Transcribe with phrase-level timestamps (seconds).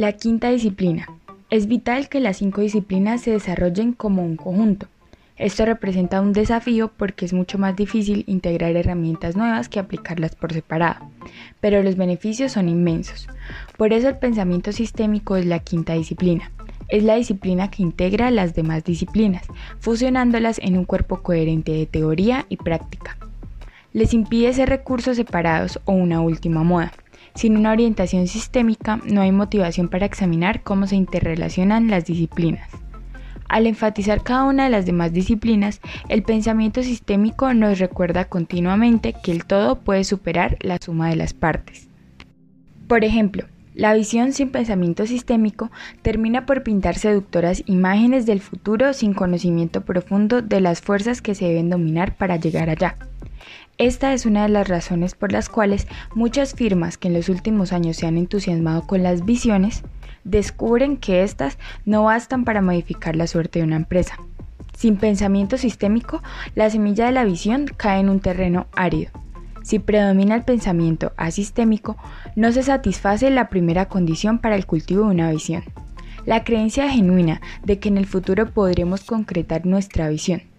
[0.00, 1.06] La quinta disciplina.
[1.50, 4.86] Es vital que las cinco disciplinas se desarrollen como un conjunto.
[5.36, 10.54] Esto representa un desafío porque es mucho más difícil integrar herramientas nuevas que aplicarlas por
[10.54, 11.04] separado,
[11.60, 13.28] pero los beneficios son inmensos.
[13.76, 16.50] Por eso el pensamiento sistémico es la quinta disciplina.
[16.88, 19.44] Es la disciplina que integra las demás disciplinas,
[19.80, 23.18] fusionándolas en un cuerpo coherente de teoría y práctica.
[23.92, 26.90] Les impide ser recursos separados o una última moda.
[27.34, 32.68] Sin una orientación sistémica no hay motivación para examinar cómo se interrelacionan las disciplinas.
[33.48, 39.32] Al enfatizar cada una de las demás disciplinas, el pensamiento sistémico nos recuerda continuamente que
[39.32, 41.88] el todo puede superar la suma de las partes.
[42.86, 45.70] Por ejemplo, la visión sin pensamiento sistémico
[46.02, 51.46] termina por pintar seductoras imágenes del futuro sin conocimiento profundo de las fuerzas que se
[51.46, 52.96] deben dominar para llegar allá.
[53.80, 57.72] Esta es una de las razones por las cuales muchas firmas que en los últimos
[57.72, 59.84] años se han entusiasmado con las visiones
[60.22, 61.56] descubren que éstas
[61.86, 64.16] no bastan para modificar la suerte de una empresa.
[64.76, 66.22] Sin pensamiento sistémico,
[66.54, 69.12] la semilla de la visión cae en un terreno árido.
[69.62, 71.96] Si predomina el pensamiento asistémico,
[72.36, 75.64] no se satisface la primera condición para el cultivo de una visión,
[76.26, 80.49] la creencia genuina de que en el futuro podremos concretar nuestra visión.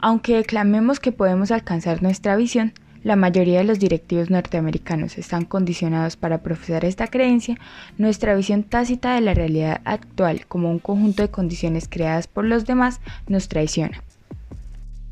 [0.00, 6.16] Aunque declamemos que podemos alcanzar nuestra visión, la mayoría de los directivos norteamericanos están condicionados
[6.16, 7.58] para profesar esta creencia,
[7.96, 12.64] nuestra visión tácita de la realidad actual como un conjunto de condiciones creadas por los
[12.64, 14.02] demás nos traiciona.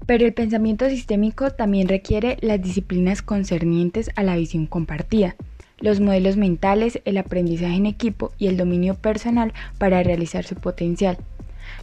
[0.06, 5.34] Pero el pensamiento sistémico también requiere las disciplinas concernientes a la visión compartida,
[5.80, 11.18] los modelos mentales, el aprendizaje en equipo y el dominio personal para realizar su potencial.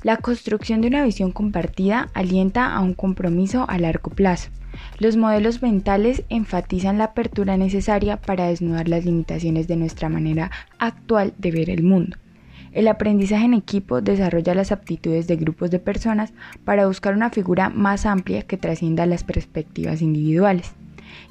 [0.04, 4.50] La construcción de una visión compartida alienta a un compromiso a largo plazo.
[5.00, 11.34] Los modelos mentales enfatizan la apertura necesaria para desnudar las limitaciones de nuestra manera actual
[11.38, 12.18] de ver el mundo.
[12.74, 16.34] El aprendizaje en equipo desarrolla las aptitudes de grupos de personas
[16.66, 20.74] para buscar una figura más amplia que trascienda las perspectivas individuales.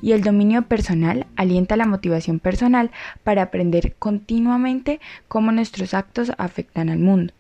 [0.01, 2.91] Y el dominio personal alienta la motivación personal
[3.23, 7.35] para aprender continuamente cómo nuestros actos afectan al mundo.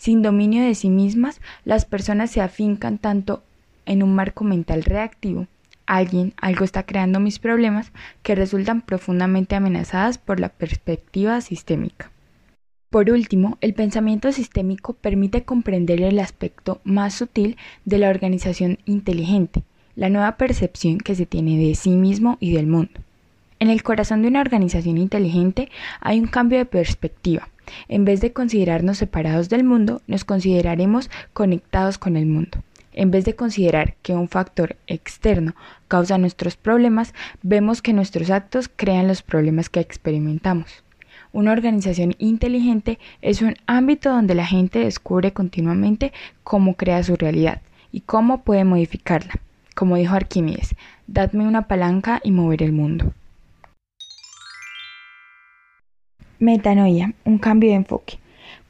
[0.00, 3.42] Sin dominio de sí mismas, las personas se afincan tanto
[3.84, 5.46] en un marco mental reactivo,
[5.84, 12.10] alguien, algo está creando mis problemas, que resultan profundamente amenazadas por la perspectiva sistémica.
[12.88, 19.64] Por último, el pensamiento sistémico permite comprender el aspecto más sutil de la organización inteligente,
[19.96, 23.00] la nueva percepción que se tiene de sí mismo y del mundo.
[23.58, 25.68] En el corazón de una organización inteligente
[26.00, 27.50] hay un cambio de perspectiva.
[27.88, 32.58] En vez de considerarnos separados del mundo, nos consideraremos conectados con el mundo.
[32.92, 35.54] En vez de considerar que un factor externo
[35.88, 40.84] causa nuestros problemas, vemos que nuestros actos crean los problemas que experimentamos.
[41.32, 47.62] Una organización inteligente es un ámbito donde la gente descubre continuamente cómo crea su realidad
[47.92, 49.34] y cómo puede modificarla.
[49.76, 50.74] Como dijo Arquímedes,
[51.06, 53.14] dadme una palanca y mover el mundo.
[56.42, 58.18] Metanoia, un cambio de enfoque.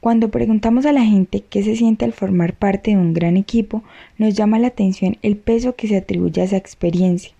[0.01, 3.81] Cuando preguntamos a la gente qué se siente al formar parte de un gran equipo,
[4.17, 7.31] nos llama la atención el peso que se atribuye a esa experiencia.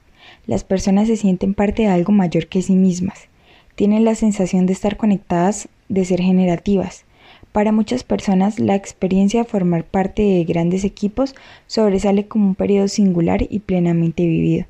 [0.47, 3.27] Las personas se sienten parte de algo mayor que sí mismas.
[3.75, 7.03] Tienen la sensación de estar conectadas, de ser generativas.
[7.51, 11.35] Para muchas personas, la experiencia de formar parte de grandes equipos
[11.67, 14.65] sobresale como un periodo singular y plenamente vivido.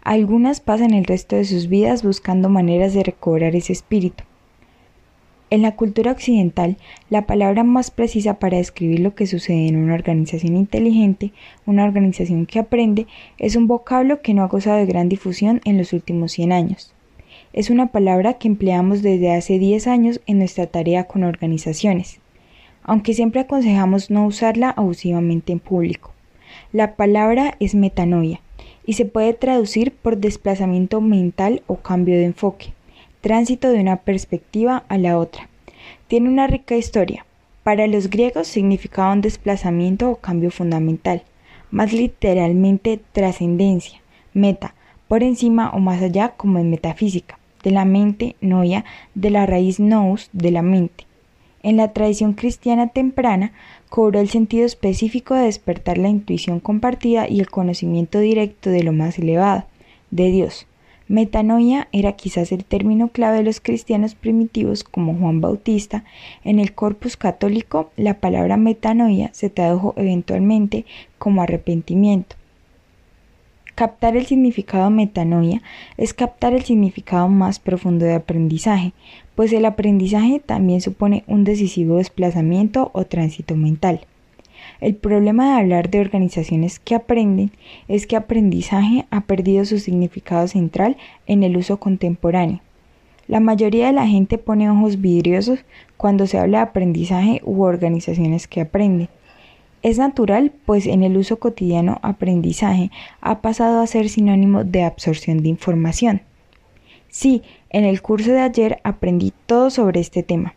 [0.00, 4.24] Algunas pasan el resto de sus vidas buscando maneras de recobrar ese espíritu.
[5.54, 6.78] En la cultura occidental,
[7.10, 11.30] la palabra más precisa para describir lo que sucede en una organización inteligente,
[11.64, 13.06] una organización que aprende,
[13.38, 16.92] es un vocablo que no ha gozado de gran difusión en los últimos 100 años.
[17.52, 22.18] Es una palabra que empleamos desde hace 10 años en nuestra tarea con organizaciones,
[22.82, 26.10] aunque siempre aconsejamos no usarla abusivamente en público.
[26.72, 28.40] La palabra es metanoia
[28.84, 32.72] y se puede traducir por desplazamiento mental o cambio de enfoque
[33.24, 35.48] tránsito de una perspectiva a la otra.
[36.08, 37.24] Tiene una rica historia.
[37.62, 41.22] Para los griegos significaba un desplazamiento o cambio fundamental,
[41.70, 44.02] más literalmente trascendencia,
[44.34, 44.74] meta,
[45.08, 48.84] por encima o más allá como en metafísica, de la mente, noia,
[49.14, 51.06] de la raíz nous, de la mente.
[51.62, 53.52] En la tradición cristiana temprana
[53.88, 58.92] cobró el sentido específico de despertar la intuición compartida y el conocimiento directo de lo
[58.92, 59.64] más elevado,
[60.10, 60.66] de Dios.
[61.06, 66.04] Metanoia era quizás el término clave de los cristianos primitivos como Juan Bautista.
[66.44, 70.86] En el corpus católico, la palabra metanoia se tradujo eventualmente
[71.18, 72.36] como arrepentimiento.
[73.74, 75.60] Captar el significado metanoia
[75.98, 78.92] es captar el significado más profundo de aprendizaje,
[79.34, 84.06] pues el aprendizaje también supone un decisivo desplazamiento o tránsito mental.
[84.84, 87.52] El problema de hablar de organizaciones que aprenden
[87.88, 92.60] es que aprendizaje ha perdido su significado central en el uso contemporáneo.
[93.26, 95.60] La mayoría de la gente pone ojos vidriosos
[95.96, 99.08] cuando se habla de aprendizaje u organizaciones que aprenden.
[99.80, 102.90] Es natural, pues en el uso cotidiano aprendizaje
[103.22, 106.20] ha pasado a ser sinónimo de absorción de información.
[107.08, 107.40] Sí,
[107.70, 110.52] en el curso de ayer aprendí todo sobre este tema.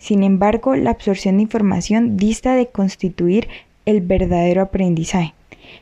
[0.00, 3.48] Sin embargo, la absorción de información dista de constituir
[3.84, 5.34] el verdadero aprendizaje.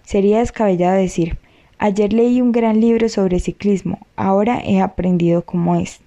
[0.03, 1.39] Sería descabellado decir,
[1.79, 6.01] ayer leí un gran libro sobre ciclismo, ahora he aprendido cómo es.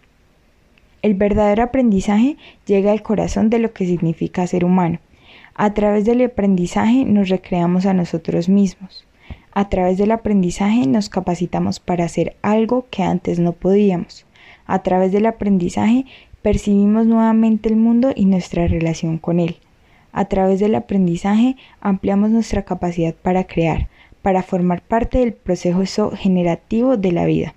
[1.02, 2.36] El verdadero aprendizaje
[2.66, 5.00] llega al corazón de lo que significa ser humano.
[5.56, 9.06] A través del aprendizaje nos recreamos a nosotros mismos.
[9.54, 14.26] A través del aprendizaje nos capacitamos para hacer algo que antes no podíamos.
[14.66, 16.06] A través del aprendizaje
[16.42, 19.58] percibimos nuevamente el mundo y nuestra relación con él.
[20.12, 23.88] A través del aprendizaje ampliamos nuestra capacidad para crear,
[24.22, 27.56] para formar parte del proceso generativo de la vida.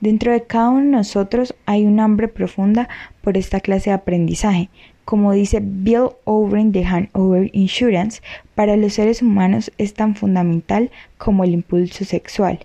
[0.00, 2.88] Dentro de cada uno de nosotros hay un hambre profunda
[3.22, 4.70] por esta clase de aprendizaje.
[5.04, 8.22] Como dice Bill O'Brien de Hanover Insurance,
[8.54, 12.60] para los seres humanos es tan fundamental como el impulso sexual.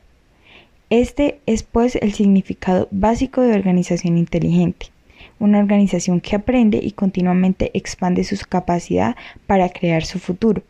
[0.90, 4.88] Este es pues el significado básico de organización inteligente,
[5.40, 9.16] una organización que aprende y continuamente expande su capacidad
[9.48, 10.64] para crear su futuro.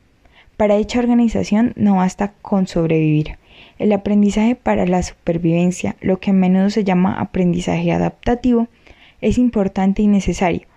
[0.58, 3.38] Para dicha organización no basta con sobrevivir,
[3.78, 8.68] el aprendizaje para la supervivencia, lo que a menudo se llama aprendizaje adaptativo,
[9.22, 10.68] es importante y necesario,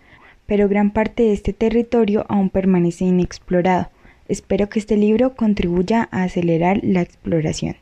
[0.47, 3.91] pero gran parte de este territorio aún permanece inexplorado.
[4.29, 7.77] Espero que este libro contribuya a acelerar la exploración.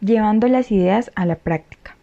[0.00, 1.96] Llevando las ideas a la práctica.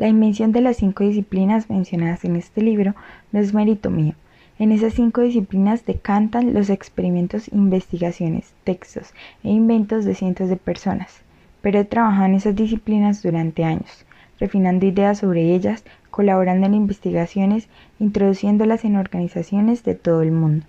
[0.00, 2.94] La invención de las cinco disciplinas mencionadas en este libro
[3.32, 4.14] no es mérito mío,
[4.58, 9.12] en esas cinco disciplinas decantan los experimentos, investigaciones, textos
[9.44, 11.20] e inventos de cientos de personas,
[11.60, 14.06] pero he trabajado en esas disciplinas durante años,
[14.38, 17.68] refinando ideas sobre ellas, colaborando en investigaciones,
[17.98, 20.64] introduciéndolas en organizaciones de todo el mundo.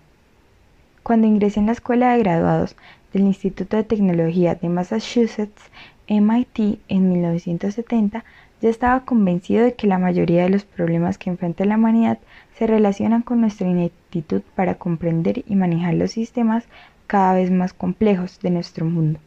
[1.04, 2.76] Cuando ingresé en la Escuela de Graduados
[3.14, 5.72] del Instituto de Tecnología de Massachusetts,
[6.10, 8.26] MIT, en 1970,
[8.62, 12.20] ya estaba convencido de que la mayoría de los problemas que enfrenta la humanidad
[12.58, 16.66] se relacionan con nuestra ineptitud para comprender y manejar los sistemas
[17.08, 19.20] cada vez más complejos de nuestro mundo.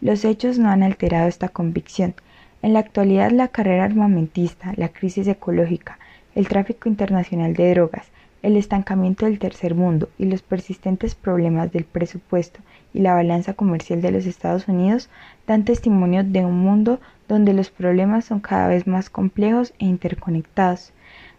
[0.00, 2.14] Los hechos no han alterado esta convicción.
[2.62, 5.98] En la actualidad la carrera armamentista, la crisis ecológica,
[6.34, 8.06] el tráfico internacional de drogas,
[8.42, 12.60] el estancamiento del tercer mundo y los persistentes problemas del presupuesto
[12.94, 15.08] y la balanza comercial de los Estados Unidos
[15.46, 20.92] dan testimonio de un mundo donde los problemas son cada vez más complejos e interconectados.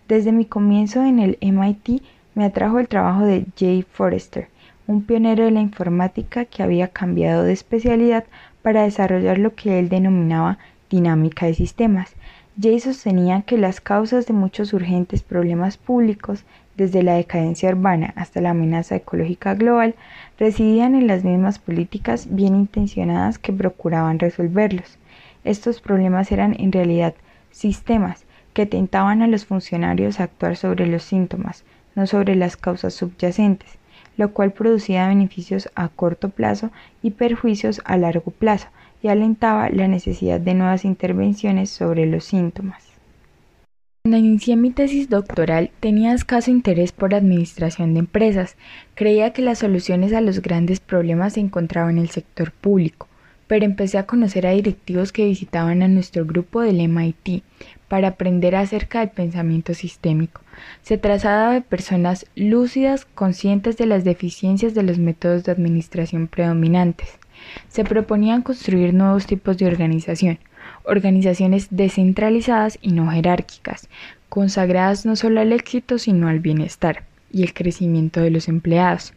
[0.07, 2.01] Desde mi comienzo en el MIT
[2.35, 4.47] me atrajo el trabajo de Jay Forrester,
[4.87, 8.23] un pionero de la informática que había cambiado de especialidad
[8.61, 10.57] para desarrollar lo que él denominaba
[10.89, 12.15] dinámica de sistemas.
[12.59, 16.43] Jay sostenía que las causas de muchos urgentes problemas públicos,
[16.75, 19.95] desde la decadencia urbana hasta la amenaza ecológica global,
[20.39, 24.97] residían en las mismas políticas bien intencionadas que procuraban resolverlos.
[25.47, 27.13] Estos problemas eran en realidad
[27.51, 31.63] sistemas que tentaban a los funcionarios a actuar sobre los síntomas,
[31.95, 33.77] no sobre las causas subyacentes,
[34.17, 36.69] lo cual producía beneficios a corto plazo
[37.01, 38.67] y perjuicios a largo plazo,
[39.01, 42.83] y alentaba la necesidad de nuevas intervenciones sobre los síntomas.
[44.03, 48.57] Cuando inicié mi tesis doctoral tenía escaso interés por administración de empresas,
[48.95, 53.07] creía que las soluciones a los grandes problemas se encontraban en el sector público,
[53.47, 57.43] pero empecé a conocer a directivos que visitaban a nuestro grupo del MIT
[57.87, 60.41] para aprender acerca del pensamiento sistémico.
[60.81, 67.17] Se trataba de personas lúcidas, conscientes de las deficiencias de los métodos de administración predominantes.
[67.69, 70.39] Se proponían construir nuevos tipos de organización,
[70.83, 73.87] organizaciones descentralizadas y no jerárquicas,
[74.29, 79.13] consagradas no solo al éxito sino al bienestar y el crecimiento de los empleados.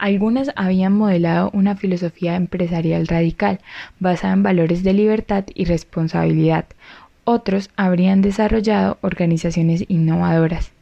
[0.00, 3.60] Algunas habían modelado una filosofía empresarial radical,
[3.98, 6.64] basada en valores de libertad y responsabilidad.
[7.24, 10.72] Otros habrían desarrollado organizaciones innovadoras.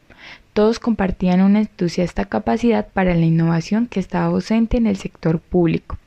[0.53, 5.97] Todos compartían una entusiasta capacidad para la innovación que estaba ausente en el sector público.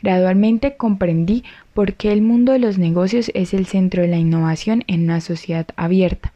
[0.00, 4.84] Gradualmente comprendí por qué el mundo de los negocios es el centro de la innovación
[4.86, 6.32] en una sociedad abierta.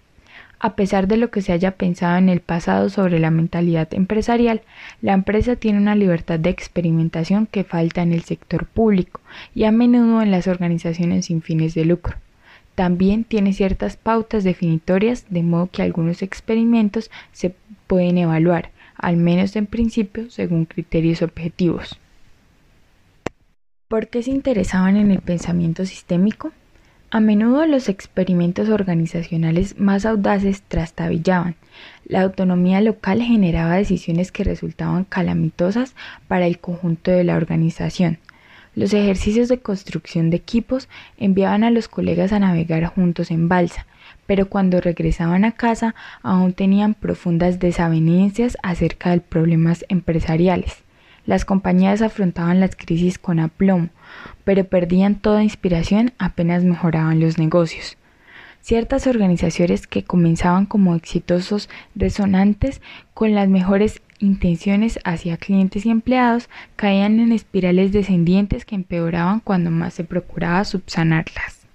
[0.65, 4.63] A pesar de lo que se haya pensado en el pasado sobre la mentalidad empresarial,
[5.01, 9.21] la empresa tiene una libertad de experimentación que falta en el sector público
[9.57, 12.17] y a menudo en las organizaciones sin fines de lucro.
[12.77, 17.57] También tiene ciertas pautas definitorias de modo que algunos experimentos se
[17.89, 21.99] pueden evaluar, al menos en principio, según criterios objetivos.
[23.89, 26.53] ¿Por qué se interesaban en el pensamiento sistémico?
[27.15, 31.57] A menudo los experimentos organizacionales más audaces trastabillaban.
[32.07, 35.95] La autonomía local generaba decisiones que resultaban calamitosas
[36.27, 38.19] para el conjunto de la organización.
[38.75, 40.89] Los ejercicios de construcción de equipos
[41.19, 43.85] enviaban a los colegas a navegar juntos en balsa,
[44.27, 50.83] pero cuando regresaban a casa aún tenían profundas desavenencias acerca de problemas empresariales.
[51.27, 53.91] Las compañías afrontaban las crisis con aplomo,
[54.45, 57.97] pero perdían toda inspiración apenas mejoraban los negocios.
[58.61, 62.81] Ciertas organizaciones que comenzaban como exitosos resonantes
[63.13, 69.71] con las mejores intenciones hacia clientes y empleados caían en espirales descendientes que empeoraban cuando
[69.71, 71.67] más se procuraba subsanarlas.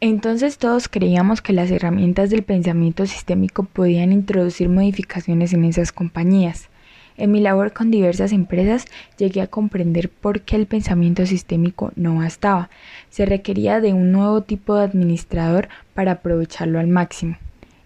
[0.00, 6.68] Entonces todos creíamos que las herramientas del pensamiento sistémico podían introducir modificaciones en esas compañías.
[7.16, 12.16] En mi labor con diversas empresas llegué a comprender por qué el pensamiento sistémico no
[12.16, 12.70] bastaba.
[13.10, 17.36] Se requería de un nuevo tipo de administrador para aprovecharlo al máximo.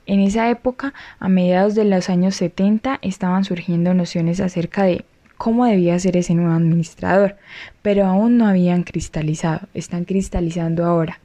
[0.06, 5.04] En esa época, a mediados de los años 70, estaban surgiendo nociones acerca de
[5.37, 7.37] cómo debía ser ese nuevo administrador,
[7.82, 11.20] pero aún no habían cristalizado, están cristalizando ahora.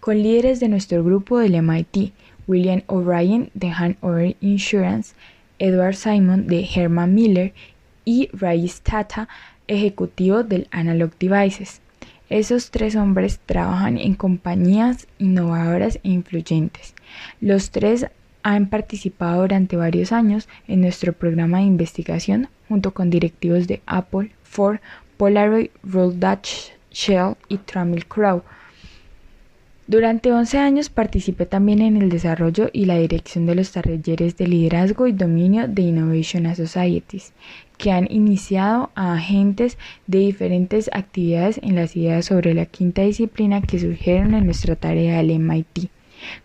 [0.00, 2.12] Con líderes de nuestro grupo del MIT,
[2.46, 5.14] William O'Brien de Hanover Insurance,
[5.58, 7.52] Edward Simon de Herman Miller
[8.04, 9.28] y Raiz Tata,
[9.66, 11.80] ejecutivo del Analog Devices.
[12.28, 16.94] Esos tres hombres trabajan en compañías innovadoras e influyentes.
[17.40, 18.06] Los tres
[18.42, 24.32] han participado durante varios años en nuestro programa de investigación junto con directivos de Apple,
[24.42, 24.78] Ford,
[25.16, 28.42] Polaroid, Royal Dutch Shell y Trammell Crow
[29.88, 34.48] durante 11 años participé también en el desarrollo y la dirección de los talleres de
[34.48, 37.32] liderazgo y dominio de Innovation Societies,
[37.78, 39.78] que han iniciado a agentes
[40.08, 45.18] de diferentes actividades en las ideas sobre la quinta disciplina que surgieron en nuestra tarea
[45.18, 45.90] del MIT,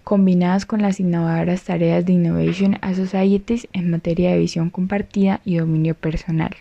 [0.03, 5.95] combinadas con las innovadoras tareas de Innovation Societies en materia de visión compartida y dominio
[5.95, 6.55] personal.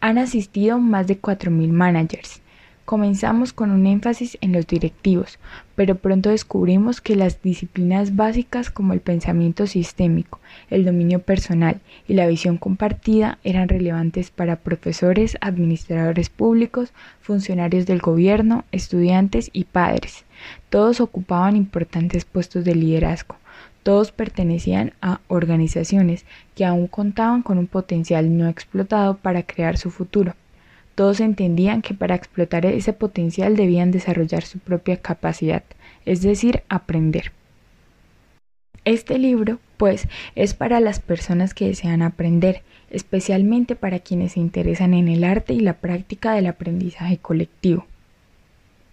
[0.00, 2.42] Han asistido más de 4.000 managers,
[2.84, 5.38] Comenzamos con un énfasis en los directivos,
[5.74, 10.38] pero pronto descubrimos que las disciplinas básicas como el pensamiento sistémico,
[10.68, 18.00] el dominio personal y la visión compartida eran relevantes para profesores, administradores públicos, funcionarios del
[18.00, 20.26] gobierno, estudiantes y padres.
[20.68, 23.36] Todos ocupaban importantes puestos de liderazgo.
[23.82, 29.90] Todos pertenecían a organizaciones que aún contaban con un potencial no explotado para crear su
[29.90, 30.34] futuro.
[30.94, 35.64] Todos entendían que para explotar ese potencial debían desarrollar su propia capacidad,
[36.04, 37.32] es decir, aprender.
[38.84, 44.94] Este libro, pues, es para las personas que desean aprender, especialmente para quienes se interesan
[44.94, 47.86] en el arte y la práctica del aprendizaje colectivo.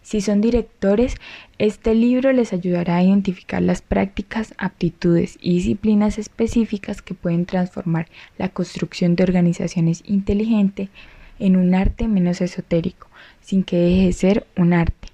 [0.01, 1.15] Si son directores,
[1.59, 8.07] este libro les ayudará a identificar las prácticas, aptitudes y disciplinas específicas que pueden transformar
[8.39, 10.89] la construcción de organizaciones inteligentes
[11.41, 13.07] en un arte menos esotérico,
[13.41, 15.09] sin que deje de ser un arte.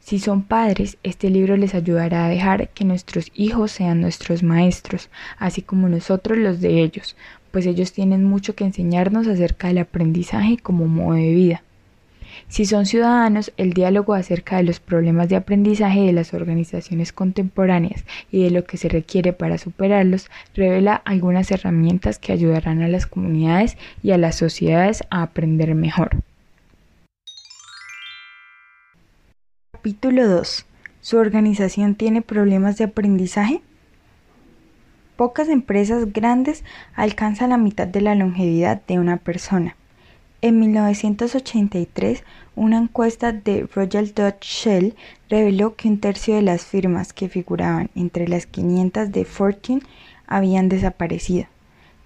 [0.00, 5.08] Si son padres, este libro les ayudará a dejar que nuestros hijos sean nuestros maestros,
[5.38, 7.16] así como nosotros los de ellos,
[7.50, 11.62] pues ellos tienen mucho que enseñarnos acerca del aprendizaje como modo de vida.
[12.48, 18.04] Si son ciudadanos, el diálogo acerca de los problemas de aprendizaje de las organizaciones contemporáneas
[18.30, 23.06] y de lo que se requiere para superarlos revela algunas herramientas que ayudarán a las
[23.06, 26.10] comunidades y a las sociedades a aprender mejor.
[29.72, 30.66] Capítulo 2.
[31.00, 33.60] ¿Su organización tiene problemas de aprendizaje?
[35.16, 39.76] Pocas empresas grandes alcanzan la mitad de la longevidad de una persona.
[40.44, 42.22] En 1983,
[42.54, 44.94] una encuesta de Royal Dutch Shell
[45.30, 49.80] reveló que un tercio de las firmas que figuraban entre las 500 de Fortune
[50.26, 51.46] habían desaparecido.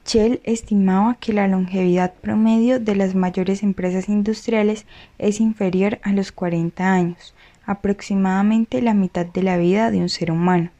[0.06, 4.86] Shell estimaba que la longevidad promedio de las mayores empresas industriales
[5.18, 7.34] es inferior a los 40 años,
[7.66, 10.70] aproximadamente la mitad de la vida de un ser humano.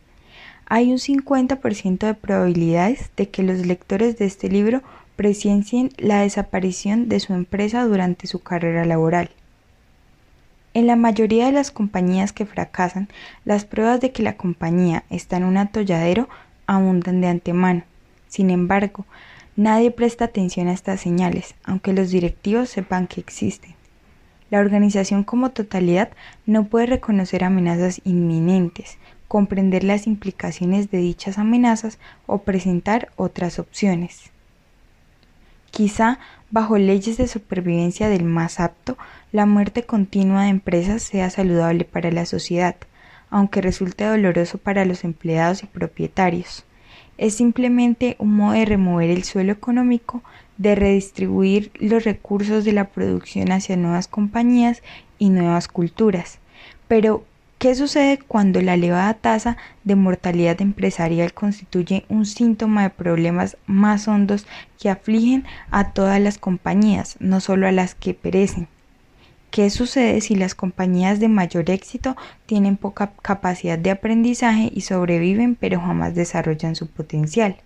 [0.67, 4.81] Hay un 50% de probabilidades de que los lectores de este libro
[5.19, 9.31] presencien la desaparición de su empresa durante su carrera laboral.
[10.75, 13.09] En la mayoría de las compañías que fracasan,
[13.45, 16.29] las pruebas de que la compañía está en un atolladero
[16.69, 17.83] abundan de antemano.
[18.29, 19.07] Sin embargo,
[19.57, 23.75] nadie presta atención a estas señales, aunque los directivos sepan que existen.
[24.51, 26.11] La organización como totalidad
[26.47, 34.31] no puede reconocer amenazas inminentes, comprender las implicaciones de dichas amenazas o presentar otras opciones.
[35.71, 36.19] Quizá,
[36.51, 38.97] bajo leyes de supervivencia del más apto,
[39.33, 42.77] la muerte continua de empresas sea saludable para la sociedad,
[43.31, 46.65] aunque resulte doloroso para los empleados y propietarios.
[47.19, 50.23] Es simplemente un modo de remover el suelo económico,
[50.57, 54.83] de redistribuir los recursos de la producción hacia nuevas compañías
[55.19, 56.39] y nuevas culturas.
[56.87, 57.25] Pero,
[57.59, 64.07] ¿Qué sucede cuando la elevada tasa de mortalidad empresarial constituye un síntoma de problemas más
[64.07, 64.47] hondos
[64.79, 68.69] que afligen a todas las compañías, no solo a las que perecen?
[69.51, 75.57] ¿Qué sucede si las compañías de mayor éxito tienen poca capacidad de aprendizaje y sobreviven
[75.57, 77.57] pero jamás desarrollan su potencial?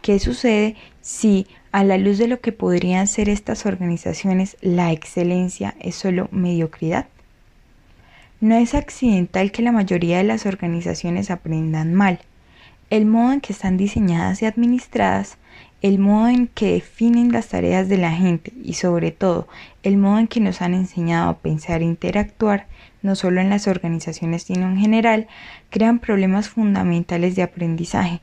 [0.00, 5.74] ¿Qué sucede si, a la luz de lo que podrían ser estas organizaciones, la excelencia
[5.80, 7.06] es solo mediocridad?
[8.42, 12.18] No es accidental que la mayoría de las organizaciones aprendan mal.
[12.90, 15.38] El modo en que están diseñadas y administradas,
[15.80, 19.46] el modo en que definen las tareas de la gente y sobre todo
[19.84, 22.66] el modo en que nos han enseñado a pensar e interactuar,
[23.00, 25.28] no solo en las organizaciones sino en general,
[25.70, 28.22] crean problemas fundamentales de aprendizaje.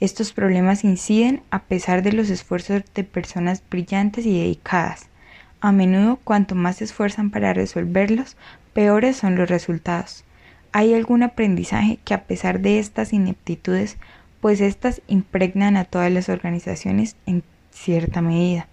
[0.00, 5.10] Estos problemas inciden a pesar de los esfuerzos de personas brillantes y dedicadas.
[5.60, 8.36] A menudo, cuanto más se esfuerzan para resolverlos,
[8.78, 10.22] peores son los resultados.
[10.70, 13.96] Hay algún aprendizaje que a pesar de estas ineptitudes,
[14.40, 17.42] pues éstas impregnan a todas las organizaciones en
[17.72, 18.68] cierta medida.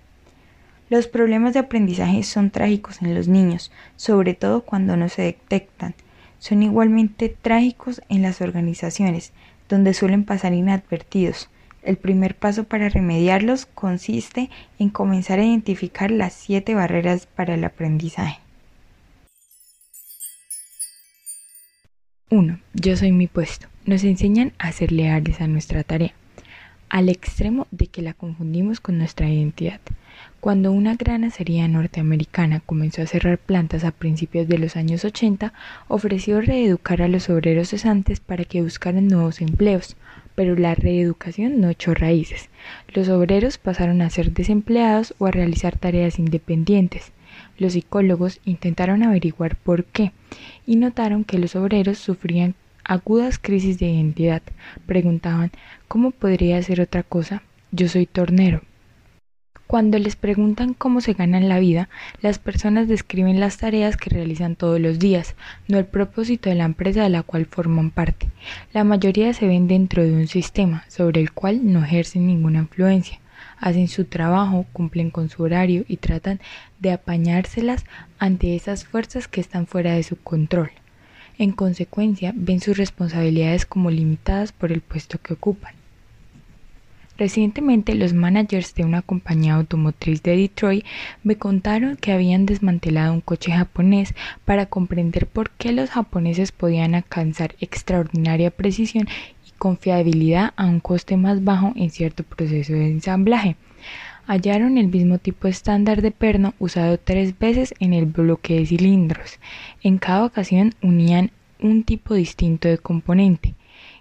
[0.92, 5.96] Los problemas de aprendizaje son trágicos en los niños, sobre todo cuando no se detectan.
[6.38, 9.34] Son igualmente trágicos en las organizaciones,
[9.70, 11.50] donde suelen pasar inadvertidos.
[11.82, 17.64] El primer paso para remediarlos consiste en comenzar a identificar las siete barreras para el
[17.64, 18.45] aprendizaje.
[22.32, 22.60] 1.
[22.74, 23.68] Yo soy mi puesto.
[23.86, 26.16] Nos enseñan a ser leales a nuestra tarea,
[26.90, 29.80] al extremo de que la confundimos con nuestra identidad.
[30.40, 35.54] Cuando una gran acería norteamericana comenzó a cerrar plantas a principios de los años 80,
[35.88, 39.96] ofreció reeducar a los obreros cesantes para que buscaran nuevos empleos,
[40.34, 42.50] pero la reeducación no echó raíces.
[42.92, 47.12] Los obreros pasaron a ser desempleados o a realizar tareas independientes.
[47.58, 50.12] Los psicólogos intentaron averiguar por qué
[50.66, 54.42] y notaron que los obreros sufrían agudas crisis de identidad.
[54.86, 55.52] Preguntaban,
[55.88, 57.44] ¿cómo podría ser otra cosa?
[57.72, 58.62] Yo soy tornero.
[59.68, 61.90] Cuando les preguntan cómo se ganan la vida,
[62.22, 65.36] las personas describen las tareas que realizan todos los días,
[65.68, 68.30] no el propósito de la empresa de la cual forman parte.
[68.74, 73.20] La mayoría se ven dentro de un sistema sobre el cual no ejercen ninguna influencia
[73.66, 76.40] hacen su trabajo, cumplen con su horario y tratan
[76.80, 77.84] de apañárselas
[78.20, 80.70] ante esas fuerzas que están fuera de su control.
[81.40, 85.74] En consecuencia, ven sus responsabilidades como limitadas por el puesto que ocupan.
[87.18, 90.86] Recientemente los managers de una compañía automotriz de Detroit
[91.24, 96.94] me contaron que habían desmantelado un coche japonés para comprender por qué los japoneses podían
[96.94, 99.08] alcanzar extraordinaria precisión
[99.58, 103.56] confiabilidad a un coste más bajo en cierto proceso de ensamblaje.
[104.28, 109.40] Hallaron el mismo tipo estándar de perno usado tres veces en el bloque de cilindros.
[109.84, 113.54] En cada ocasión unían un tipo distinto de componente.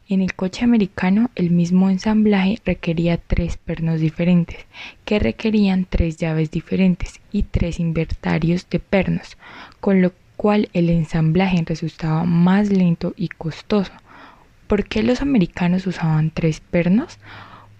[0.08, 4.66] En el coche americano el mismo ensamblaje requería tres pernos diferentes,
[5.04, 9.38] que requerían tres llaves diferentes y tres invertarios de pernos,
[9.80, 13.92] con lo cual el ensamblaje resultaba más lento y costoso.
[14.74, 17.20] ¿Por qué los americanos usaban tres pernos?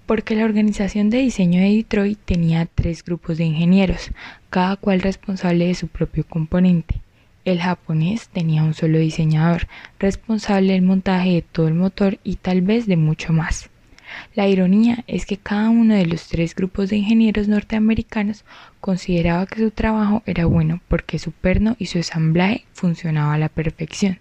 [0.07, 4.13] Porque la organización de diseño de Detroit tenía tres grupos de ingenieros,
[4.49, 7.01] cada cual responsable de su propio componente.
[7.45, 9.67] El japonés tenía un solo diseñador,
[9.99, 13.71] responsable del montaje de todo el motor y tal vez de mucho más.
[14.37, 18.45] La ironía es que cada uno de los tres grupos de ingenieros norteamericanos
[18.81, 23.49] consideraba que su trabajo era bueno porque su perno y su ensamblaje funcionaban a la
[23.49, 24.21] perfección,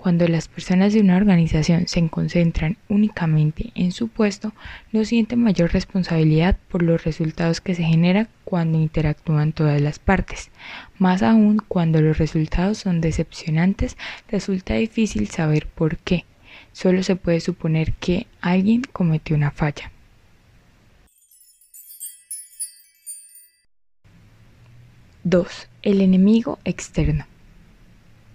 [0.00, 4.54] cuando las personas de una organización se concentran únicamente en su puesto,
[4.92, 10.50] no sienten mayor responsabilidad por los resultados que se generan cuando interactúan todas las partes.
[10.96, 13.98] Más aún, cuando los resultados son decepcionantes,
[14.30, 16.24] resulta difícil saber por qué.
[16.72, 19.92] Solo se puede suponer que alguien cometió una falla.
[25.24, 25.68] 2.
[25.82, 27.29] El enemigo externo.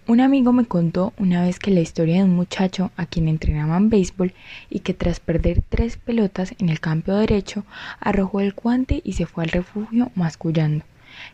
[0.07, 3.89] Un amigo me contó una vez que la historia de un muchacho a quien entrenaban
[3.89, 4.35] béisbol
[4.69, 7.65] y que tras perder tres pelotas en el campo derecho
[7.99, 10.85] arrojó el guante y se fue al refugio mascullando.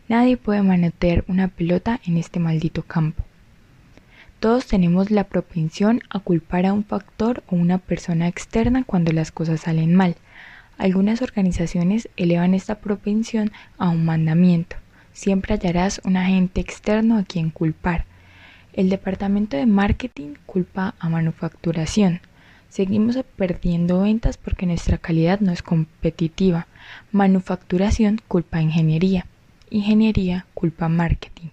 [0.08, 3.22] Nadie puede manotear una pelota en este maldito campo.
[4.40, 9.32] Todos tenemos la propensión a culpar a un factor o una persona externa cuando las
[9.32, 10.16] cosas salen mal.
[10.78, 14.76] Algunas organizaciones elevan esta propensión a un mandamiento.
[15.12, 18.06] Siempre hallarás un agente externo a quien culpar
[18.72, 22.20] el departamento de marketing culpa a manufacturación.
[22.68, 26.66] Seguimos perdiendo ventas porque nuestra calidad no es competitiva.
[27.10, 29.26] Manufacturación culpa a ingeniería.
[29.68, 31.48] Ingeniería culpa a marketing.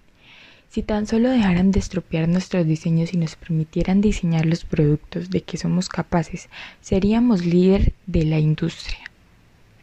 [0.70, 5.42] Si tan solo dejaran de estropear nuestros diseños y nos permitieran diseñar los productos de
[5.42, 6.48] que somos capaces,
[6.80, 9.09] seríamos líder de la industria.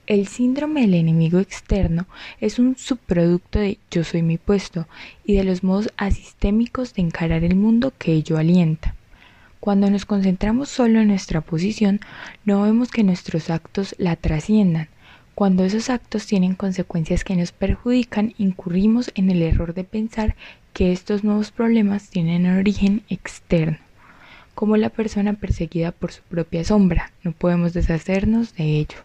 [0.07, 2.07] El síndrome del enemigo externo
[2.39, 4.87] es un subproducto de yo soy mi puesto
[5.25, 8.95] y de los modos asistémicos de encarar el mundo que ello alienta.
[9.59, 11.99] Cuando nos concentramos solo en nuestra posición,
[12.45, 14.87] no vemos que nuestros actos la trasciendan.
[15.35, 20.37] Cuando esos actos tienen consecuencias que nos perjudican, incurrimos en el error de pensar
[20.71, 23.79] que estos nuevos problemas tienen origen externo.
[24.55, 28.99] Como la persona perseguida por su propia sombra, no podemos deshacernos de ello.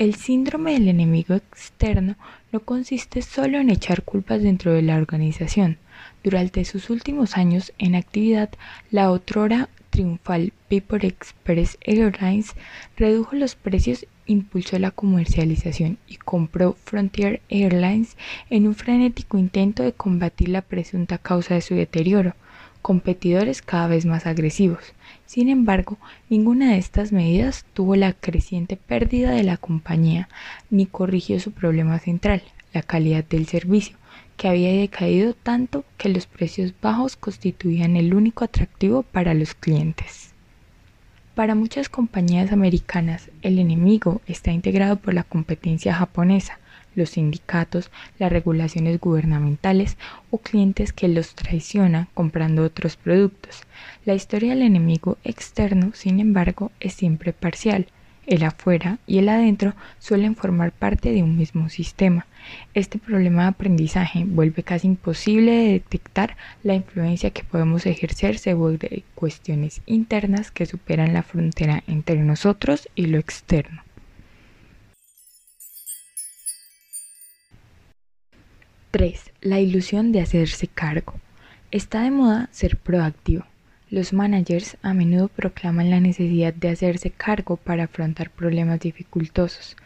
[0.00, 2.16] El síndrome del enemigo externo
[2.52, 5.76] no consiste solo en echar culpas dentro de la organización.
[6.24, 8.48] Durante sus últimos años en actividad,
[8.90, 12.54] la otrora triunfal Paper Express Airlines
[12.96, 18.16] redujo los precios, impulsó la comercialización y compró Frontier Airlines
[18.48, 22.34] en un frenético intento de combatir la presunta causa de su deterioro
[22.82, 24.82] competidores cada vez más agresivos.
[25.26, 30.28] Sin embargo, ninguna de estas medidas tuvo la creciente pérdida de la compañía
[30.70, 33.96] ni corrigió su problema central, la calidad del servicio,
[34.36, 40.32] que había decaído tanto que los precios bajos constituían el único atractivo para los clientes.
[41.34, 46.58] Para muchas compañías americanas, el enemigo está integrado por la competencia japonesa,
[46.94, 49.96] los sindicatos, las regulaciones gubernamentales
[50.30, 53.62] o clientes que los traicionan comprando otros productos.
[54.04, 57.86] La historia del enemigo externo, sin embargo, es siempre parcial.
[58.26, 62.26] El afuera y el adentro suelen formar parte de un mismo sistema.
[62.74, 69.02] Este problema de aprendizaje vuelve casi imposible de detectar la influencia que podemos ejercer sobre
[69.14, 73.82] cuestiones internas que superan la frontera entre nosotros y lo externo.
[78.90, 79.30] 3.
[79.40, 81.14] La ilusión de hacerse cargo.
[81.70, 83.44] Está de moda ser proactivo.
[83.88, 89.76] Los managers a menudo proclaman la necesidad de hacerse cargo para afrontar problemas dificultosos.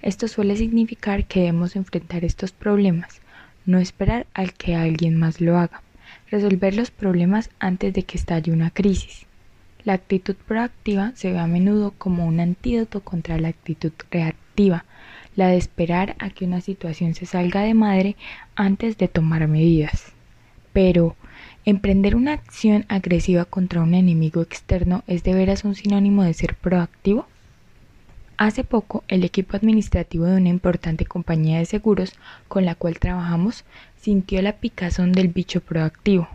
[0.00, 3.20] Esto suele significar que debemos enfrentar estos problemas,
[3.66, 5.82] no esperar al que alguien más lo haga,
[6.30, 9.26] resolver los problemas antes de que estalle una crisis.
[9.84, 14.86] La actitud proactiva se ve a menudo como un antídoto contra la actitud reactiva,
[15.36, 18.16] la de esperar a que una situación se salga de madre
[18.56, 20.12] antes de tomar medidas.
[20.72, 21.14] Pero,
[21.64, 26.54] ¿emprender una acción agresiva contra un enemigo externo es de veras un sinónimo de ser
[26.54, 27.26] proactivo?
[28.38, 32.14] Hace poco, el equipo administrativo de una importante compañía de seguros
[32.48, 33.64] con la cual trabajamos
[34.00, 36.28] sintió la picazón del bicho proactivo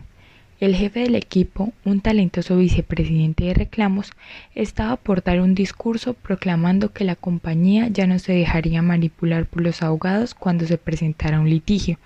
[0.66, 4.12] el jefe del equipo, un talentoso vicepresidente de reclamos,
[4.54, 9.62] estaba por dar un discurso proclamando que la compañía ya no se dejaría manipular por
[9.62, 11.98] los abogados cuando se presentara un litigio.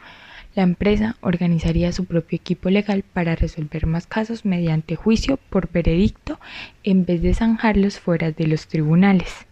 [0.55, 6.41] La empresa organizaría su propio equipo legal para resolver más casos mediante juicio por veredicto
[6.83, 9.45] en vez de zanjarlos fuera de los tribunales.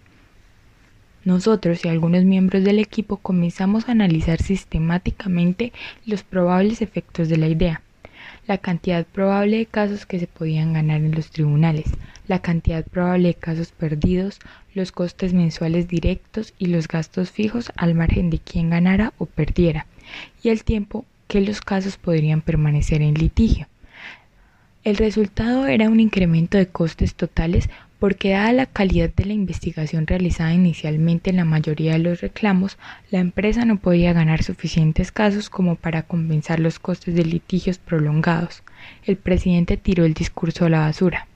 [1.27, 5.75] Nosotros y algunos miembros del equipo comenzamos a analizar sistemáticamente
[6.07, 7.83] los probables efectos de la idea
[8.47, 11.87] la cantidad probable de casos que se podían ganar en los tribunales,
[12.29, 14.39] la cantidad probable de casos perdidos,
[14.75, 19.87] los costes mensuales directos y los gastos fijos al margen de quien ganara o perdiera,
[20.43, 23.67] y el tiempo que los casos podrían permanecer en litigio.
[24.85, 27.71] El resultado era un incremento de costes totales
[28.05, 32.77] porque dada la calidad de la investigación realizada inicialmente en la mayoría de los reclamos,
[33.11, 38.63] la empresa no podía ganar suficientes casos como para compensar los costes de litigios prolongados.
[39.07, 41.29] El presidente tiró el discurso a la basura.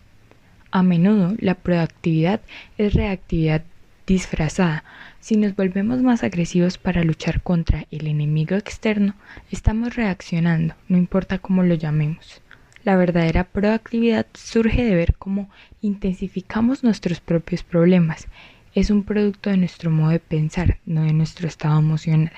[0.70, 2.42] A menudo la proactividad
[2.76, 3.62] es reactividad
[4.06, 4.84] disfrazada.
[5.20, 9.14] Si nos volvemos más agresivos para luchar contra el enemigo externo,
[9.50, 12.42] estamos reaccionando, no importa cómo lo llamemos.
[12.88, 15.50] La verdadera proactividad surge de ver cómo
[15.82, 18.28] intensificamos nuestros propios problemas.
[18.74, 22.32] Es un producto de nuestro modo de pensar, no de nuestro estado emocional.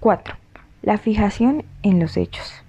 [0.00, 0.36] 4.
[0.82, 2.62] La fijación en los hechos.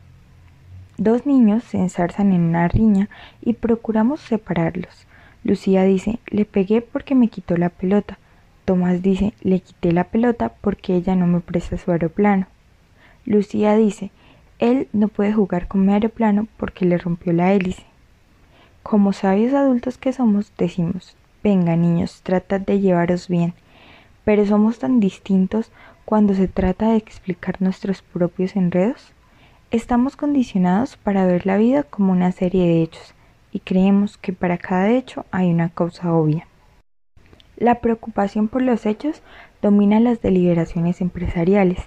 [0.97, 3.09] Dos niños se ensarzan en una riña
[3.41, 5.05] y procuramos separarlos.
[5.43, 8.19] Lucía dice, le pegué porque me quitó la pelota.
[8.63, 12.47] Tomás dice, le quité la pelota porque ella no me presta su aeroplano.
[13.25, 14.11] Lucía dice,
[14.59, 17.83] él no puede jugar con mi aeroplano porque le rompió la hélice.
[18.81, 23.53] Como sabios adultos que somos, decimos, venga niños, tratad de llevaros bien.
[24.25, 25.71] Pero somos tan distintos
[26.05, 29.13] cuando se trata de explicar nuestros propios enredos.
[29.71, 33.13] Estamos condicionados para ver la vida como una serie de hechos
[33.51, 36.47] y creemos que para cada hecho hay una causa obvia.
[37.55, 39.21] La preocupación por los hechos
[39.61, 41.79] domina las deliberaciones empresariales.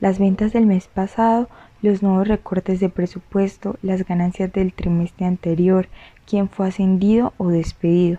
[0.00, 1.48] Las ventas del mes pasado,
[1.80, 5.88] los nuevos recortes de presupuesto, las ganancias del trimestre anterior,
[6.26, 8.18] quién fue ascendido o despedido,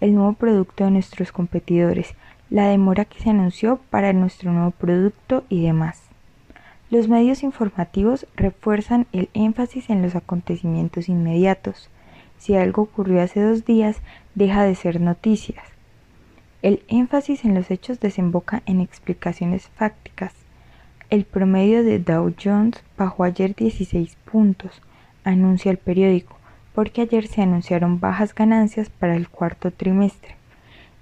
[0.00, 2.14] el nuevo producto de nuestros competidores,
[2.50, 6.02] la demora que se anunció para nuestro nuevo producto y demás.
[6.90, 11.88] Los medios informativos refuerzan el énfasis en los acontecimientos inmediatos.
[12.38, 13.96] Si algo ocurrió hace dos días,
[14.34, 15.64] deja de ser noticias.
[16.62, 20.43] El énfasis en los hechos desemboca en explicaciones fácticas.
[21.10, 24.80] El promedio de Dow Jones bajó ayer 16 puntos,
[25.22, 26.36] anuncia el periódico,
[26.74, 30.36] porque ayer se anunciaron bajas ganancias para el cuarto trimestre.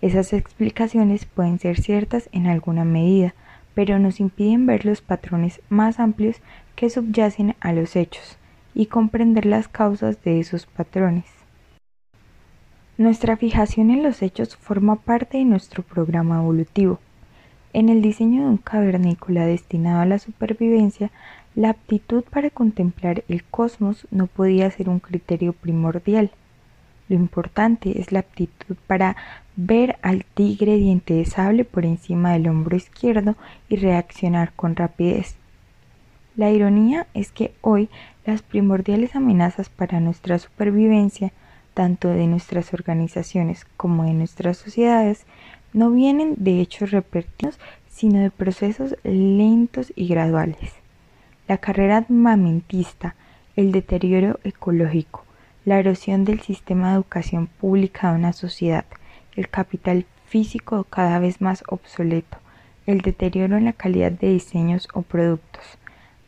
[0.01, 3.35] Esas explicaciones pueden ser ciertas en alguna medida,
[3.75, 6.43] pero nos impiden ver los patrones más amplios
[6.75, 8.39] que subyacen a los hechos
[8.75, 11.27] y comprender las causas de esos patrones.
[12.99, 16.99] Nuestra fijación en los hechos forma parte de nuestro programa evolutivo.
[17.75, 21.11] En el diseño de un cavernícola destinado a la supervivencia,
[21.55, 26.31] la aptitud para contemplar el cosmos no podía ser un criterio primordial.
[27.09, 29.17] Lo importante es la aptitud para
[29.57, 33.37] ver al tigre diente de sable por encima del hombro izquierdo
[33.69, 35.37] y reaccionar con rapidez.
[36.37, 37.89] La ironía es que hoy
[38.25, 41.33] las primordiales amenazas para nuestra supervivencia
[41.75, 45.25] tanto de nuestras organizaciones como de nuestras sociedades,
[45.73, 47.59] no vienen de hechos repetidos,
[47.89, 50.73] sino de procesos lentos y graduales.
[51.49, 53.15] La carrera armamentista,
[53.57, 55.25] el deterioro ecológico,
[55.65, 58.85] la erosión del sistema de educación pública de una sociedad,
[59.37, 62.39] el capital físico cada vez más obsoleto,
[62.87, 65.79] el deterioro en la calidad de diseños o productos,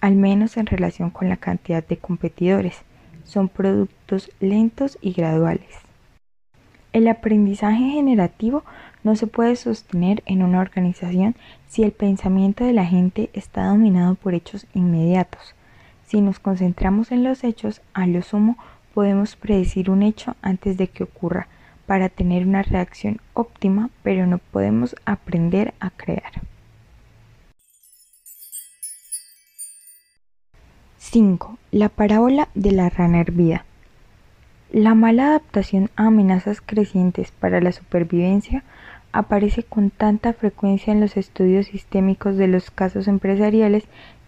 [0.01, 2.83] al menos en relación con la cantidad de competidores,
[3.25, 5.67] son productos lentos y graduales.
[6.93, 8.63] El aprendizaje generativo
[9.05, 11.37] no se puede sostener en una organización
[11.69, 15.55] si el pensamiento de la gente está dominado por hechos inmediatos.
[16.07, 18.57] Si nos concentramos en los hechos, a lo sumo
[18.95, 21.49] podemos predecir un hecho antes de que ocurra
[21.87, 26.33] para tener una reacción óptima, pero no podemos aprender a crear.
[30.99, 31.59] 5.
[31.71, 33.65] La parábola de la rana hervida.
[34.73, 38.65] La mala adaptación a amenazas crecientes para la supervivencia
[39.15, 43.85] aparece con tanta frecuencia en los estudios sistémicos de los casos empresariales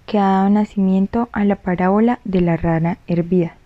[0.06, 3.56] que ha dado nacimiento a la parábola de la rana hervida.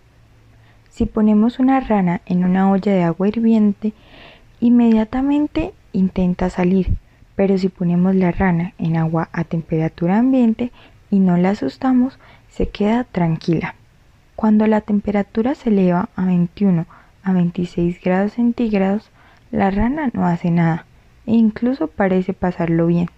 [0.89, 3.93] Si ponemos una rana en una olla de agua hirviente,
[4.61, 6.97] inmediatamente intenta salir,
[7.35, 10.71] pero si ponemos la rana en agua a temperatura ambiente
[11.11, 12.17] y no la asustamos,
[12.49, 13.75] se queda tranquila.
[14.35, 16.87] Cuando la temperatura se eleva a 21
[17.21, 19.11] a 26 grados centígrados,
[19.51, 20.87] la rana no hace nada
[21.25, 23.09] e incluso parece pasarlo bien.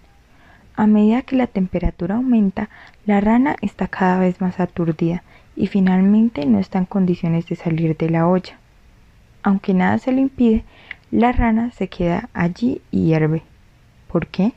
[0.76, 2.68] A medida que la temperatura aumenta,
[3.06, 5.22] la rana está cada vez más aturdida
[5.56, 8.58] y finalmente no está en condiciones de salir de la olla.
[9.42, 10.64] Aunque nada se lo impide,
[11.10, 13.42] la rana se queda allí y hierve.
[14.08, 14.52] ¿Por qué?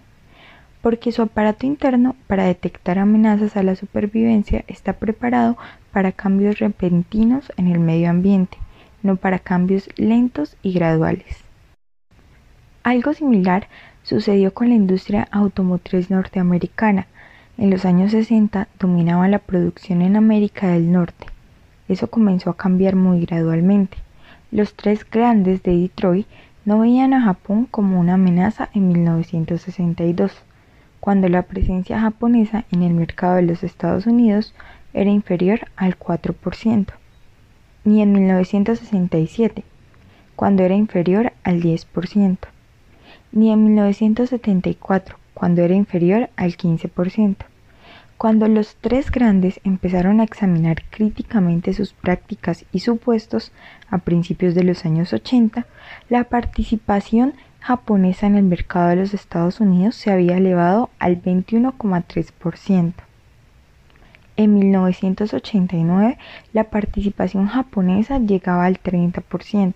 [0.87, 5.57] porque su aparato interno para detectar amenazas a la supervivencia está preparado
[5.91, 8.57] para cambios repentinos en el medio ambiente,
[9.03, 11.46] no para cambios lentos y graduales.
[12.87, 13.67] Algo similar
[14.03, 17.05] sucedió con la industria automotriz norteamericana.
[17.57, 21.25] En los años 60 dominaba la producción en América del Norte.
[21.89, 23.97] Eso comenzó a cambiar muy gradualmente.
[24.51, 26.27] Los tres grandes de Detroit
[26.63, 30.31] no veían a Japón como una amenaza en 1962
[31.01, 34.55] cuando la presencia japonesa en el mercado de los Estados Unidos
[34.93, 36.85] era inferior al 4%,
[37.83, 39.65] ni en 1967,
[40.37, 42.37] cuando era inferior al 10%,
[43.37, 47.35] ni en 1974, cuando era inferior al 15%.
[48.17, 53.51] Cuando los tres grandes empezaron a examinar críticamente sus prácticas y supuestos
[53.91, 55.67] a principios de los años 80,
[56.09, 62.93] la participación japonesa en el mercado de los Estados Unidos se había elevado al 21,3%.
[64.35, 66.17] En 1989
[66.53, 69.73] la participación japonesa llegaba al 30%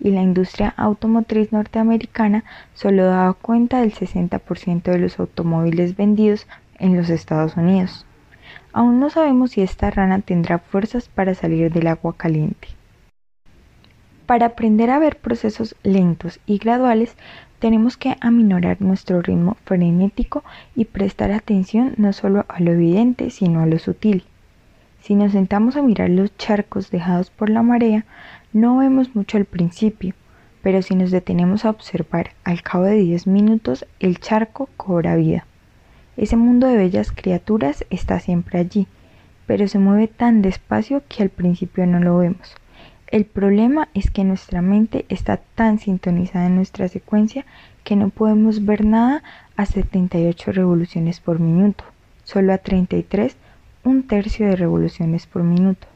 [0.00, 6.46] y la industria automotriz norteamericana solo daba cuenta del 60% de los automóviles vendidos
[6.78, 8.06] en los Estados Unidos.
[8.72, 12.68] Aún no sabemos si esta rana tendrá fuerzas para salir del agua caliente.
[14.26, 17.16] Para aprender a ver procesos lentos y graduales,
[17.58, 20.42] tenemos que aminorar nuestro ritmo frenético
[20.74, 24.24] y prestar atención no solo a lo evidente, sino a lo sutil.
[25.00, 28.04] Si nos sentamos a mirar los charcos dejados por la marea,
[28.52, 30.14] no vemos mucho al principio,
[30.62, 35.46] pero si nos detenemos a observar, al cabo de 10 minutos el charco cobra vida.
[36.16, 38.86] Ese mundo de bellas criaturas está siempre allí,
[39.46, 42.54] pero se mueve tan despacio que al principio no lo vemos.
[43.06, 47.44] El problema es que nuestra mente está tan sintonizada en nuestra secuencia
[47.84, 49.22] que no podemos ver nada
[49.56, 51.84] a 78 revoluciones por minuto,
[52.24, 53.36] solo a 33,
[53.84, 55.86] un tercio de revoluciones por minuto.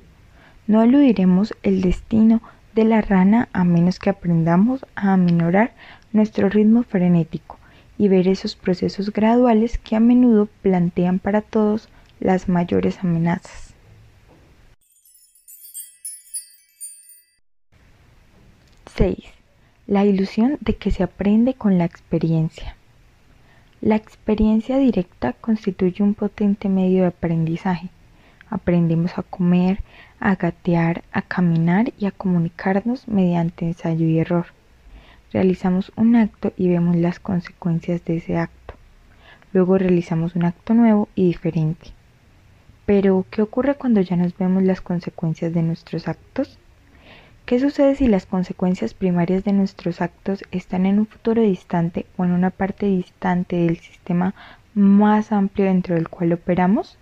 [0.67, 2.43] No eludiremos el destino
[2.75, 5.73] de la rana a menos que aprendamos a aminorar
[6.13, 7.59] nuestro ritmo frenético
[7.99, 11.89] y ver esos procesos graduales que a menudo plantean para todos
[12.21, 13.75] las mayores amenazas.
[18.97, 19.19] 6.
[19.87, 22.77] La ilusión de que se aprende con la experiencia.
[23.83, 27.91] La experiencia directa constituye un potente medio de aprendizaje.
[28.49, 29.83] Aprendemos a comer,
[30.21, 34.47] a gatear, a caminar y a comunicarnos mediante ensayo y error.
[35.33, 38.75] Realizamos un acto y vemos las consecuencias de ese acto.
[39.53, 41.91] Luego realizamos un acto nuevo y diferente.
[42.87, 46.59] Pero, ¿qué ocurre cuando ya nos vemos las consecuencias de nuestros actos?
[47.45, 52.25] ¿Qué sucede si las consecuencias primarias de nuestros actos están en un futuro distante o
[52.25, 54.35] en una parte distante del sistema
[54.75, 56.99] más amplio dentro del cual operamos?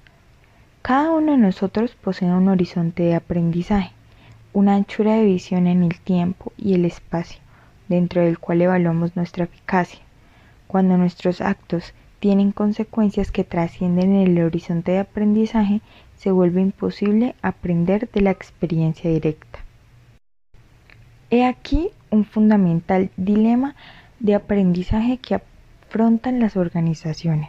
[0.86, 3.92] Cada uno de nosotros posee un horizonte de aprendizaje,
[4.52, 7.40] una anchura de visión en el tiempo y el espacio,
[7.88, 10.00] dentro del cual evaluamos nuestra eficacia.
[10.66, 15.80] Cuando nuestros actos tienen consecuencias que trascienden el horizonte de aprendizaje,
[16.16, 19.60] se vuelve imposible aprender de la experiencia directa.
[21.30, 23.74] He aquí un fundamental dilema
[24.20, 27.48] de aprendizaje que afrontan las organizaciones.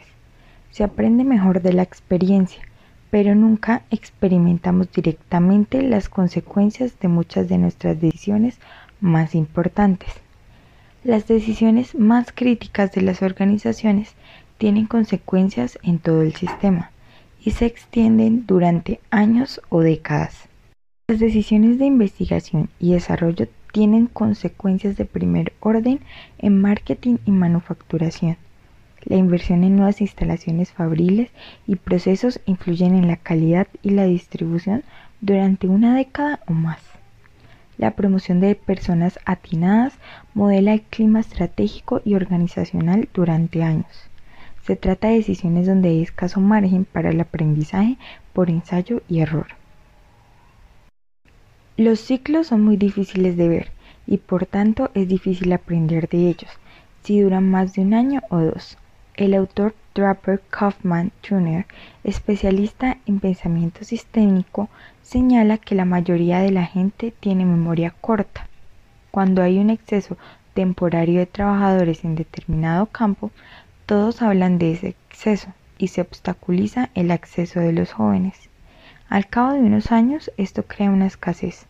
[0.72, 2.64] Se aprende mejor de la experiencia,
[3.12, 8.58] pero nunca experimentamos directamente las consecuencias de muchas de nuestras decisiones
[9.00, 10.10] más importantes.
[11.04, 14.16] Las decisiones más críticas de las organizaciones
[14.58, 16.92] tienen consecuencias en todo el sistema
[17.44, 20.50] y se extienden durante años o décadas.
[21.08, 26.00] Las decisiones de investigación y desarrollo tienen consecuencias de primer orden
[26.40, 28.38] en marketing y manufacturación.
[29.06, 31.30] La inversión en nuevas instalaciones fabriles
[31.68, 34.84] y procesos influyen en la calidad y la distribución
[35.22, 36.80] durante una década o más.
[37.78, 39.94] La promoción de personas atinadas
[40.34, 44.10] modela el clima estratégico y organizacional durante años.
[44.64, 47.98] Se trata de decisiones donde hay escaso margen para el aprendizaje
[48.34, 49.48] por ensayo y error.
[51.78, 53.72] Los ciclos son muy difíciles de ver
[54.08, 56.50] y por tanto es difícil aprender de ellos,
[57.04, 58.80] si duran más de un año o dos.
[59.18, 61.66] El autor Draper Kaufman Jr.,
[62.04, 64.68] especialista en pensamiento sistémico,
[65.04, 68.50] señala que la mayoría de la gente tiene memoria corta.
[69.12, 70.18] Cuando hay un exceso
[70.54, 73.32] temporario de trabajadores en determinado campo,
[73.86, 75.48] todos hablan de ese exceso
[75.78, 78.50] y se obstaculiza el acceso de los jóvenes.
[79.08, 81.68] Al cabo de unos años esto crea una escasez,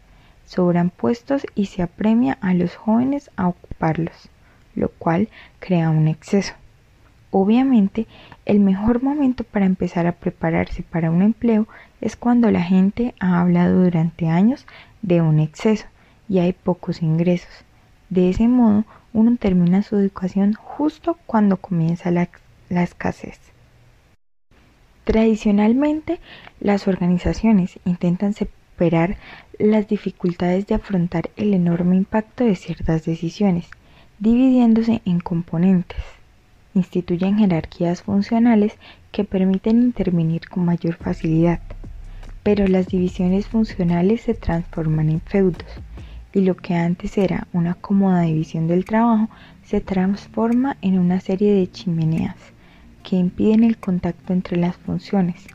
[0.48, 4.30] sobran puestos y se apremia a los jóvenes a ocuparlos,
[4.74, 5.30] lo cual
[5.60, 6.56] crea un exceso.
[7.38, 8.08] Obviamente,
[8.46, 11.68] el mejor momento para empezar a prepararse para un empleo
[12.00, 14.66] es cuando la gente ha hablado durante años
[15.02, 15.86] de un exceso
[16.30, 17.66] y hay pocos ingresos.
[18.10, 22.30] De ese modo, uno termina su educación justo cuando comienza la,
[22.70, 23.38] escasez.
[25.04, 26.22] Tradicionalmente,
[26.62, 29.18] las organizaciones intentan superar
[29.60, 33.68] las dificultades de afrontar el enorme impacto de ciertas decisiones,
[34.20, 36.15] dividiéndose en componentes.
[36.76, 38.78] Instituyen jerarquías funcionales
[39.14, 41.62] que permiten intervenir con mayor facilidad,
[42.44, 45.66] pero las divisiones funcionales se transforman en feudos
[46.34, 49.30] y lo que antes era una cómoda división del trabajo
[49.64, 52.36] se transforma en una serie de chimeneas
[53.04, 55.48] que impiden el contacto entre las funciones.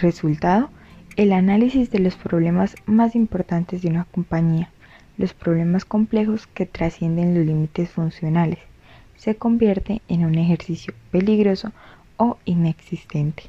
[0.00, 0.70] Resultado,
[1.16, 4.70] el análisis de los problemas más importantes de una compañía,
[5.18, 8.71] los problemas complejos que trascienden los límites funcionales,
[9.22, 11.70] se convierte en un ejercicio peligroso
[12.16, 13.44] o inexistente.